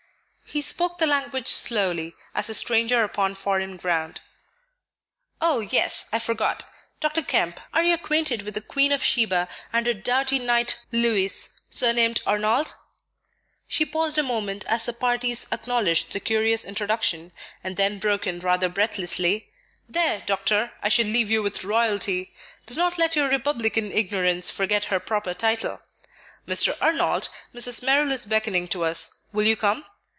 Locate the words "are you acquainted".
7.73-8.41